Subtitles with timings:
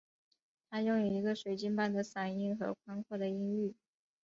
[0.71, 3.75] 她拥有一个水晶般的嗓音和宽阔的音域。